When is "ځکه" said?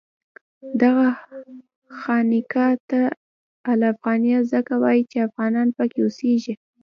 4.51-4.73